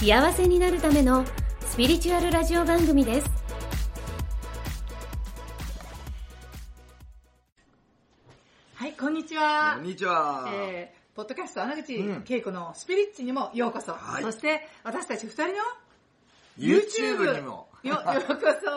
[0.00, 1.26] 幸せになるための
[1.60, 3.30] スピリチュアルラジオ番組です
[8.76, 9.74] はい、こんにちは。
[9.76, 10.48] こんにちは。
[10.54, 13.92] えー、ポッドキャスト穴口うん恵子のスピリッチにもようこそ。
[13.92, 15.52] はいそして、私たち二人の
[16.60, 17.68] YouTube にも。
[17.82, 18.70] よ、ようこそ。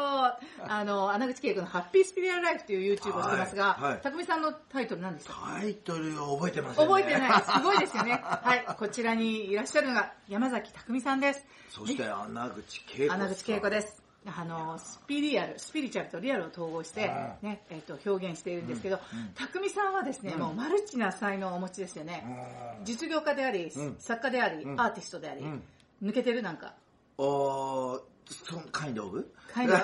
[0.65, 5.57] あの、穴口恵子のハッピースピリアルライフという YouTube をしてますが、はいはいたくみさんのタイトル何ですか？
[5.59, 6.93] タイトルを覚えてませんね。
[6.93, 7.41] 覚えてない。
[7.41, 8.21] すごいですよね。
[8.23, 11.45] はい、こちらにいらっしゃるのが山崎たくみさんです。
[11.69, 13.21] そして、穴口恵子さん。
[13.21, 14.03] 穴口恵子です。
[14.25, 17.07] あの、スピリアル、スピリチュアルとリアルを統合して、
[17.41, 19.01] うんね、えっ、と、表現しているんですけど、
[19.35, 22.23] たくみさんはですね、うんもうマルチな才能をお持ちですよね。
[22.79, 22.85] うん。
[22.85, 25.63] 実業家であり、うん作家であり、うんアーティストであり、うん
[26.01, 26.73] 抜けてるなんか。
[27.17, 28.01] おー、
[28.45, 29.75] そん、カインドオブカインド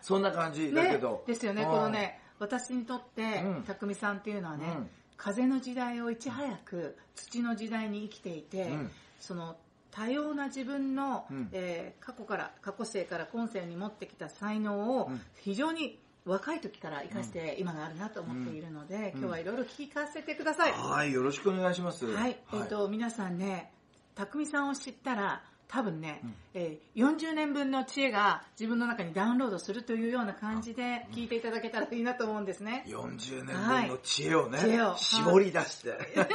[0.00, 1.24] そんな感じだけど。
[1.26, 1.70] ですよね、うん。
[1.70, 4.90] このね、私にとってうん、たくみさんっていうのはね、うん。
[5.16, 8.90] 風の時代をいち早く土の時代に生きていて、うん。
[9.20, 9.56] その
[9.90, 11.48] 多様な自分の、うん。
[11.52, 15.20] えー過去から、過去世から今世に持ってきた才能をうん。
[15.40, 19.02] 非常に若い時から生かして今があるなと思っているので、うん。
[19.18, 20.72] 今日はいろいろ聞かせてください。
[20.72, 22.06] はい、よろしくお願いします。
[22.06, 23.72] はい、えっ、と、皆さんね、
[24.14, 26.34] たくみさんを知ったら、多分ね、うん。
[26.52, 32.84] えー40年分の知恵が自分の中にダウンロードするというような感じで聞いていただけたらいいなと思うんですね。
[32.86, 34.98] 40年分の知恵をね、はい。
[34.98, 35.88] 絞り出して。
[36.14, 36.26] で、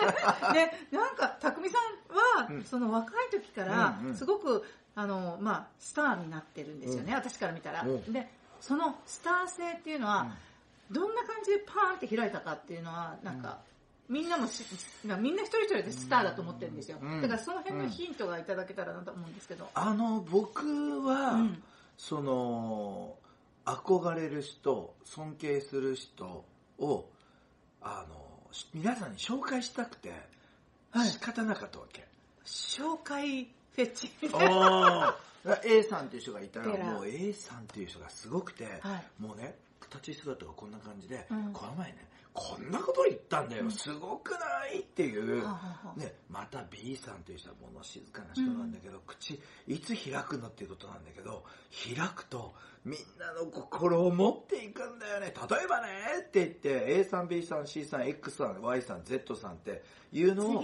[0.91, 1.77] なんか、たくみさ
[2.39, 2.63] んは、うん。
[2.63, 4.15] その若い時からうんう、ん。
[4.15, 7.83] すごく、あの、まあ、スターになってるんですよね、私から見たら。
[7.83, 8.11] うん。
[8.11, 8.27] で、
[8.59, 10.31] そのスター性っていうのは、
[10.89, 13.59] どんな感じでパーンって開いたかっていうのは、なんか、
[14.09, 14.63] みんなもし、
[15.03, 16.97] みんな一人一人でスターだと思ってるんですよ。
[17.01, 19.69] うんだからその辺のヒントがいただけたらなと思うんですけど。
[19.73, 20.65] あの、僕
[21.05, 21.63] は、うん
[21.97, 23.15] その、
[23.65, 26.45] 憧れる人、尊敬する人
[26.77, 27.09] を、
[27.81, 30.09] あの、し皆さんに紹介したくて、
[30.91, 32.07] はい仕方なかったわけ。
[32.45, 33.43] 紹介
[33.75, 35.17] フェッチみたいな。
[35.45, 39.55] おー A さんっていう人がいたら、もう A さんっていう人がすごくて、はいもうね、
[39.89, 42.07] 立ち姿がこんな感じで、うんこの前ね、
[42.39, 44.37] こんなこと言ったんだよ、うんすごくな
[44.71, 45.41] いっていう、
[45.95, 51.43] ね、また B さんという人は物静かな人なんだけど、口、いつ開くのっていうことなんだけど、
[51.95, 52.53] 開くと
[52.85, 55.33] みんなの心を持っていくんだよね。
[55.49, 55.87] 例えばね
[56.27, 59.81] って言って、A さん、B さん、C さん、X さん、Y さん、Z さんって
[60.13, 60.53] いうのを。
[60.53, 60.63] 語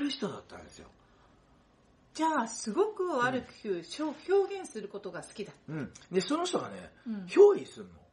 [0.00, 0.88] る人だったんですよ。
[2.14, 5.52] じゃあ、すごく悪く表現することが好きだ。
[5.68, 5.92] うん。
[6.10, 8.03] で、その人がね、うん憑依するの。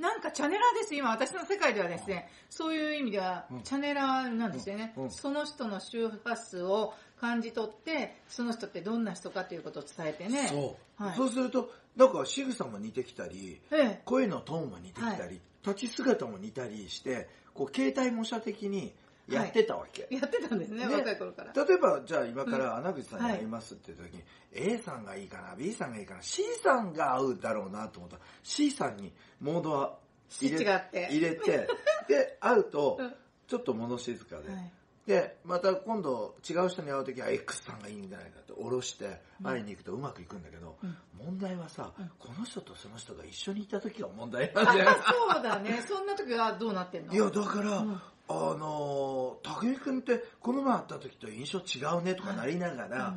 [0.00, 0.94] あ、なんかチャネラーです。
[0.94, 4.94] 今、私の世界ではですね、そういう意味ではうん、チャネラーなんですよね。
[5.10, 10.48] その人の周波数を感じ取って、その人ってどんな人かということを伝えてね。
[10.48, 11.02] そう。
[11.02, 14.02] はいそうすると、なんか仕草も似てきたり、ええ。
[14.04, 18.94] 声のトーンも似てきたり、はい立ち姿も似たりして、こう、携帯模写的に
[19.34, 20.06] やってたわけ。
[20.10, 20.94] やってたんですね、ね。
[20.94, 21.64] 若い頃から。
[21.64, 24.22] 例えば、じゃあ今からうん穴口さんに会いますっていう時に、
[24.52, 28.16] A さんがいいかな、B さんがいいかな、C さんが合うだろうなと思った。
[28.16, 29.98] ら、C さんにモードは
[30.40, 31.08] 入れて。
[31.10, 31.68] 入れて、
[32.08, 33.14] で、会うとうん、
[33.46, 34.72] ちょっと物静かで、はい。
[35.06, 40.96] で、また今度違う人に会う時は X さんがいいんじゃないかって下ろして会いに行くとうまくいくんだけど、うん。
[41.16, 42.10] 問題はさ、うん。
[42.18, 44.90] この人とその人が一緒にいた時が問題なんあだよ。
[45.32, 45.82] そうだね。
[45.88, 47.14] そんな時はどうなってんの？
[47.14, 53.16] いや、だから、うんあのー、たくみくんってこの前会った時と印象違うねとかなりながら、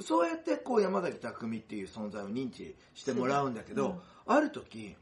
[0.00, 4.00] そうやってこう山崎匠っていう存在を認知してもらうんだけど、うん。
[4.26, 4.96] ある時、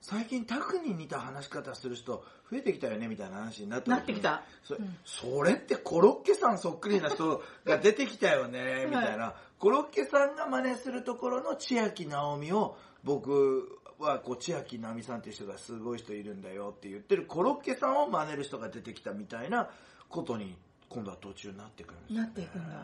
[0.00, 4.42] 最近タクに似た話し方する人増えてきたよねみたいな話になっなってきた。
[4.62, 4.96] そ,、うん。
[5.04, 19.68] それってコロッケさんそっくりな人が出てきたよね みたいな、コロッケさんが真似するところの千秋直美を僕はこう千秋直美さんっていう人がすごい人いるんだよって言ってるコロッケさんを真似る人が出てきたみたいな
[20.08, 20.56] ことに
[20.88, 22.76] 今度は途中になってくるんですよ、ね、なっていくんだ。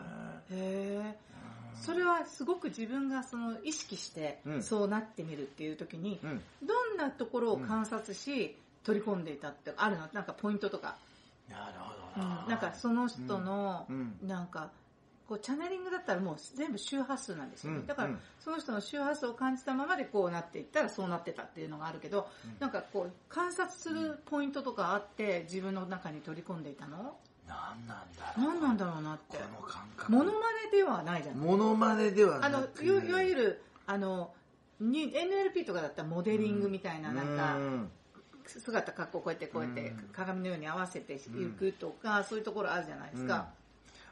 [0.51, 1.17] へえ。
[1.75, 4.63] それはすごく自分がその意識してうん。
[4.63, 6.41] そうなってみるっていう時に、うん。
[6.65, 10.07] どんなところを観察し、取り込んでいたってあるの？
[10.13, 10.95] なんかポイントとか、
[11.49, 11.73] なる
[12.15, 12.21] ほうん。
[12.21, 14.17] どな、なんかその人の、うん。
[14.23, 14.71] なんか
[15.27, 18.19] こうチャネリングだったらもう全部周波数なんですよね、うんだからうん。
[18.39, 22.55] その人の周波数を感じたままでこうなっていったらそうなってたっていうのがあるけど、うん。
[22.59, 27.15] なんかこう観察するポイントとかあって自分の中に取り込んでいたの？
[27.47, 27.57] 何
[27.87, 28.47] なんだろう。
[28.47, 29.37] 何なんだろうなって。
[29.37, 30.11] この感覚。
[30.11, 30.39] モノマ
[30.71, 31.35] ネではないじゃん。
[31.37, 34.31] モノマネではあのいわいわゆるあの
[34.79, 37.91] に NLP とかだったらモデリングみたいな、なんかうん
[38.45, 40.09] 姿格好こうやってこうやってうん。
[40.13, 43.49] 鏡のように合わせていくとか、そういうところあるじゃないですか、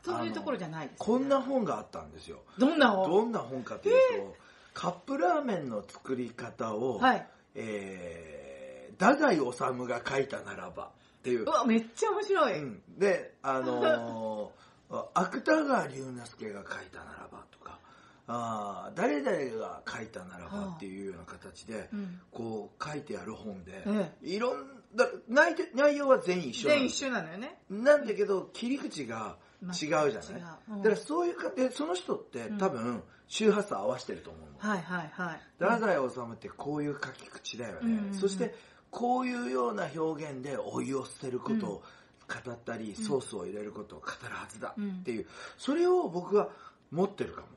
[0.06, 2.44] そういうところじゃないです、こんな本があったんですよ。
[2.58, 3.10] どんな本？
[3.10, 4.36] どんな本かというと、
[4.74, 7.28] カップラーメンの作り方を、はい。
[7.56, 11.44] えー、太宰治が書いたならばっていう。
[11.44, 11.46] う。
[11.46, 12.82] わめっちゃ面白い、うん。
[12.98, 14.66] で、あのー
[15.16, 17.80] 芥川龍之介が書いたならばとか、
[18.28, 22.22] あー誰々が書いたならばっていうような形で、うん。
[22.32, 24.12] こう書いてある本で、え。
[24.22, 27.60] いろんだ内で内容は全員一緒全員一緒なのよね。
[27.70, 30.22] なんだけど切り口が違うじゃない、違う
[30.70, 30.78] うん。
[30.78, 32.58] だからそういうかでその人ってうん。
[32.58, 35.40] 多分周波数合わせてると思うの、はいはいはい。
[35.58, 38.14] 太宰治ってこういう書き口だよね、うんうんうん。
[38.14, 38.56] そして
[38.92, 41.84] こういうような表現でお湯を捨てることを
[42.28, 45.26] 語ったり、ソースを入れることを語るはずだっていう、
[45.58, 46.50] それを僕は
[46.92, 47.48] 持ってるかも。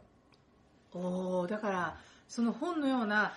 [1.41, 1.97] おーだから
[2.29, 3.35] その本のような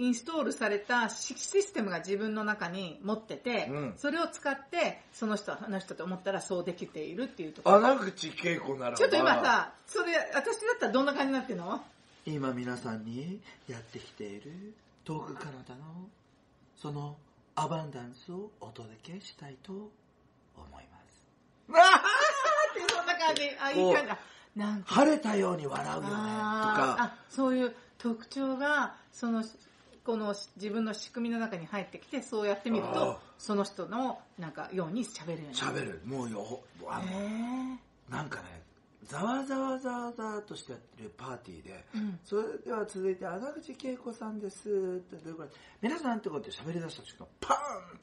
[0.00, 3.94] インストールされたシシステムが自分の中に持ってて、うん。
[3.98, 7.76] それを使ってその人あの人と思ったらそうできているっていうところ。
[7.76, 8.96] 穴口恵子ならば。
[8.96, 11.82] ちょっと今さそれ私だったらどんな感じになってるの？
[12.24, 14.74] 今皆さんにやってきている。
[15.04, 16.08] 遠く彼方の。
[16.76, 17.16] その
[17.54, 19.82] アバンダンスをお届けしたいと思
[20.80, 21.22] います。
[21.68, 23.42] ってそんな感じ。
[23.60, 24.10] あいい感じ。
[24.12, 24.18] あ
[24.56, 24.94] なんか。
[24.94, 26.08] 晴れたように笑うよね。
[26.08, 26.96] とか。
[26.98, 29.44] あそういう特徴がその
[30.04, 36.00] この自分の仕組みの中に入ってきてそうやってみるとその人のなんかように喋るようにな喋る。
[36.04, 36.98] もうよあ。
[36.98, 38.62] のへなんかね
[39.04, 42.18] ざわざわざわざわとしてやってるパーティーで、ーうん。
[42.24, 45.50] それでは続いて穴口恵子さんですってどういうこと？
[45.80, 47.58] 皆さんってこうやって喋り出した瞬間パー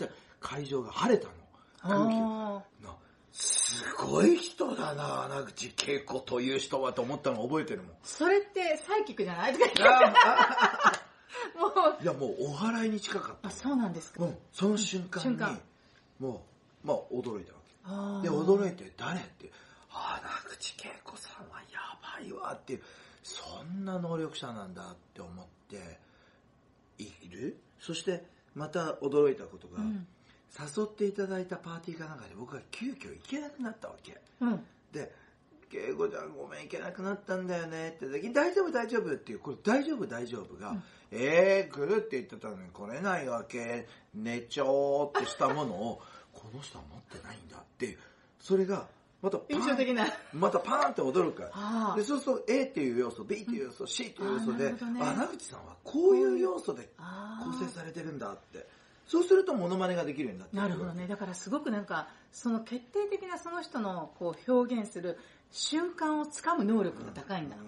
[0.06, 0.10] ンって
[0.40, 1.34] 会場が晴れたの。
[1.80, 2.96] 空気あな
[3.32, 7.92] すごい人だな穴口恵子という人はと思ったの覚えてるもん。
[7.92, 9.54] ーそれってサイキックじゃない？
[9.54, 11.00] とか言って
[12.08, 13.48] やもうお祓いに近かった。
[13.48, 14.22] あそうなんですか。
[14.22, 15.60] もうその瞬間に
[16.20, 16.44] も
[16.84, 17.60] うまあ驚いたわ
[18.22, 18.28] け。
[18.28, 19.52] で驚いて誰って
[19.90, 22.82] 穴口恵子さんはやばいわっていう
[23.24, 26.00] そんな能力者なんだって思って
[26.98, 27.58] いる？
[27.80, 28.26] そして
[28.56, 30.08] また驚いたことが、うん。
[30.58, 34.20] 誘っていただいたパーティーかなんかで僕は急遽行けなくなったわけ。
[34.42, 34.77] うんで「恵子ちゃん
[35.98, 39.40] ごめん行けなくなったんだよね」って時に「大丈夫大丈夫」っていう。
[39.40, 40.84] これ「大丈夫大丈夫が」うん。
[41.10, 43.88] えー、来るって言ってたのに来れないわけ。
[44.14, 46.02] 寝ちょーってしたものを
[46.34, 47.98] この人は持ってないんだっていう。
[48.40, 48.88] それが
[49.22, 50.06] また印象的な。
[50.34, 51.52] またパーンって驚くから。
[51.54, 54.78] あでそうすると A っていう要素 B っていう要素 C っていう要素でね。
[55.02, 58.68] あ穴口さんはこういう要素であ構成されてるんだって。
[59.08, 61.08] そうするとモノマネができるようになってくなるほどね。
[61.08, 65.18] だからすごくなんかその決定的なその人のこう表現する
[65.52, 67.60] 瞬間をつかむ能力が高いんだ、う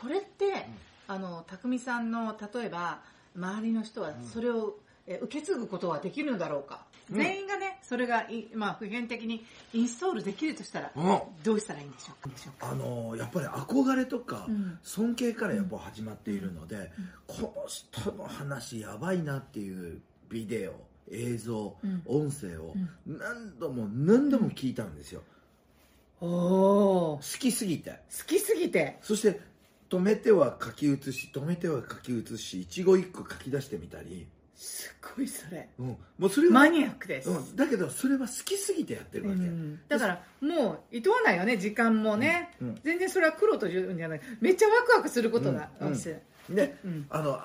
[0.00, 0.66] これって、
[1.06, 3.00] あの匠さんの例えば
[3.36, 7.16] 周りの人はそれを、え受け継ぐことはできるのだろうか、うん。
[7.16, 10.92] 全員がねそれがい、まあ、普遍的にインストールできるとしたら、
[11.42, 12.70] どうしたらいいんでしょうか。
[12.70, 14.78] あのやっぱり憧れとかうん。
[14.82, 16.90] 尊敬からやっぱ始まっているので、
[17.26, 20.74] この人の話やばいなっていうビデオ
[21.10, 22.02] 映像、うん。
[22.06, 22.74] 音声を
[23.06, 25.22] 何度も何度も聞いたんですよ
[26.20, 27.90] おお好きすぎて。
[27.90, 27.96] 好
[28.26, 28.98] きすぎて。
[29.02, 29.40] そして
[29.90, 35.68] 止めては書き写し止めては書き写し一語一句書き出してみたり、すごいそれ。
[35.78, 44.20] うん、もうそれはマニアックです、うん、だけどそれは好きすぎてやってるわけ、うんだからもういとわないよね時間もね、全然それは苦労というんじゃない。
[44.40, 45.88] めっちゃワクワクすることだ、うん。
[45.88, 45.94] うん。
[45.94, 46.14] 私。
[46.48, 47.06] で、うん。
[47.10, 47.40] あの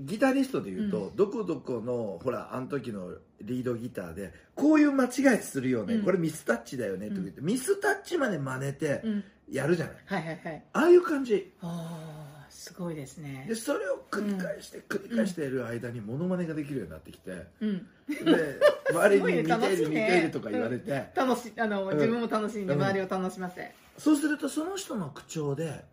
[0.00, 6.04] ギタリストで言うと、どこどこのほらあの時のリードギターでこういう間違いするよね、うん。
[6.04, 7.08] これミスタッチだよね。
[7.08, 9.24] とか言って、ミスタッチまで真似てうん。
[9.50, 10.64] やるじゃない、はいはいはい。
[10.72, 11.52] ああいう感じ。
[11.60, 13.44] ああすごいですね。
[13.46, 17.86] でそれを繰り返して繰り返している間にモノマネができるようになってきて、うん。
[18.08, 18.58] で
[18.90, 20.08] 周りに似ている似いね。
[20.08, 21.60] てるとか言われて、楽しい。
[21.60, 21.94] あの、うん。
[21.94, 22.82] 自分も楽しんでうん。
[22.82, 25.84] 周りを楽しませ、そうするとその人の口調で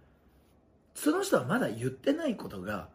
[0.96, 2.88] その人はまだ言ってないことが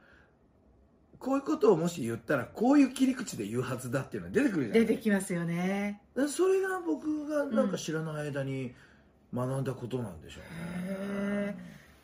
[1.27, 4.87] こういうことをもし言ったらこういう切り口で言うはずだっていうのが出てくるじゃない。
[4.87, 6.01] 出てきますよね。
[6.15, 8.73] でそれが僕がなんか知らない間に
[9.35, 10.43] 学んだことなんでしょう
[11.45, 11.57] ね、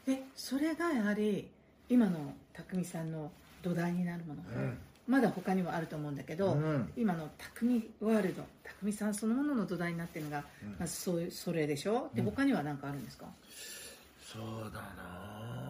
[0.04, 1.48] でそれがやはり
[1.88, 3.30] 今の匠さんの
[3.62, 4.76] 土台になるもの、うん。
[5.06, 6.92] まだ他にもあると思うんだけど、うん。
[6.96, 8.42] 今の匠ワールド
[8.80, 10.76] 匠さんそのものの土台になってるのが、うん。
[10.80, 12.10] まずそういうそれでしょ？
[12.12, 12.26] でうん。
[12.26, 13.26] 他には何かあるんですか、
[14.20, 14.42] そう
[14.74, 15.61] だな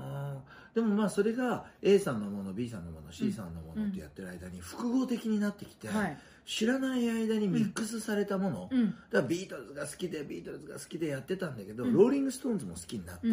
[0.74, 6.18] でもまあそれが A さんのもの B さんのもの C さんのものってやってる間に複合的になってきて、はい。
[6.44, 8.90] 知らない間にミックスされたもの、うん。
[8.90, 11.94] だからビートルズが好きでビートルズが好きでやってたんだけど、うん。
[11.94, 13.26] ローリング・ストーンズも好きになって、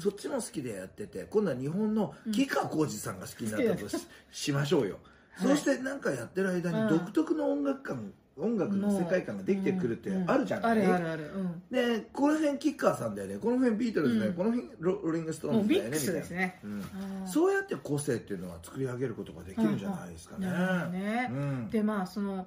[0.00, 4.98] そっちも好きでやってて今度は日本の吉川晃司さんが好きになったとし,、しましょうよ、
[5.32, 5.48] はい。
[5.48, 11.62] そうしてなんかやってる間に独特の音楽感、音楽の世界観ができてくるってあるじゃない、あるあるある、うん。
[11.70, 13.38] でこの辺吉川さんだよね。
[13.38, 14.36] この辺ビートルズだよ、うん。
[14.36, 20.48] この辺ロローリング・ストーンズだよねみたいな、そうやって個性っていうのは作り上げることができるんじゃないですかね。
[20.92, 21.70] ねうん。
[21.70, 22.46] でまあその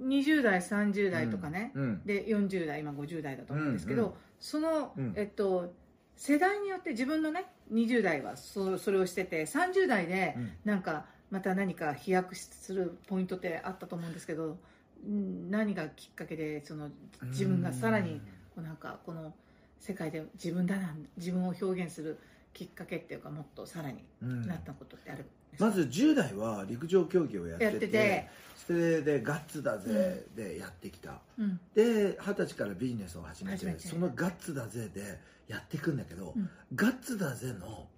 [0.00, 2.02] 20代30代とかね、うん。
[2.06, 4.14] で40代今50代だと思うんですけど、うんうん。
[4.40, 5.12] その、うん。
[5.16, 5.74] えっと
[6.16, 10.52] 世代によって自分のね20代はそそれをしてて30代でうん。
[10.64, 14.58] なんかまた何か飛躍するポイントってあったと思うんですけどうん
[15.04, 16.90] 何がきっかけでその
[17.26, 18.20] 自分がさらに
[18.54, 19.32] こうなんかこの
[19.78, 22.18] 世界で自分だな自分を表現する
[22.52, 24.46] きっかけっていうかもっとさらにうん。
[24.46, 25.24] なったことってある。
[25.58, 28.28] まず10代は陸上競技をやってて
[28.66, 31.60] それでガッツだぜでやってきた、うん。
[31.74, 33.80] で二十歳からビジネスを始めて始めて。
[33.80, 35.18] そのガッツだぜで
[35.48, 36.48] やっていくんだけど、うん。
[36.74, 37.88] ガッツだぜの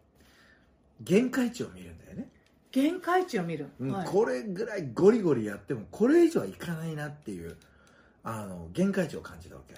[1.01, 2.29] 限界値を見るんだよね、
[2.75, 4.07] 限界値を見る、うんはい。
[4.09, 7.57] これぐらいゴリゴリやってもこれ以上はいかないなっていう
[8.25, 9.77] あの限界値を感じたわけ、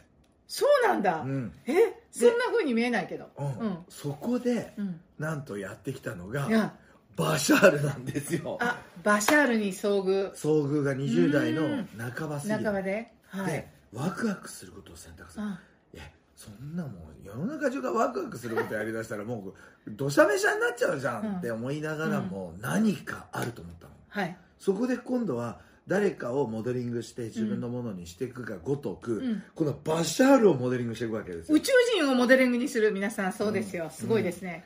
[0.48, 1.52] そうなんだ、うん。
[1.66, 1.72] え？
[2.10, 3.28] そんな風に見えないけど。
[3.36, 3.46] うん。
[3.46, 3.78] うん。
[3.90, 5.00] そこでうん。
[5.18, 6.72] なんとやってきたのが
[7.16, 8.56] バシャールなんですよ。
[8.62, 10.32] あバシャールに遭遇。
[10.32, 13.12] 遭遇が20代の半ば過ぎ半ばで？
[13.28, 13.46] はい。
[13.52, 15.44] でワクワクすることを選択する。
[15.44, 15.60] あ
[15.92, 16.04] いや
[16.36, 16.92] そんなもん
[17.24, 19.54] 世の中中がワクワクすることやりだしたらも
[19.86, 23.92] うどしゃめしゃになっちゃうじゃんって思いながらも何かあると思ったの。
[24.08, 24.36] はい。
[24.58, 29.42] そこで今度は誰かをモデリングして自分のものにしていくがごとく、うん。
[29.54, 31.56] このバシャールをモデリングしていくわけですよ。
[31.56, 33.32] 宇宙人をモデリングにする皆さん。
[33.32, 33.90] そうですよ、うん。
[33.90, 34.64] すごいですね、